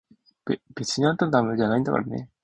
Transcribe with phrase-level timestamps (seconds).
[0.45, 2.27] べ、別にあんたのためじゃないんだからね！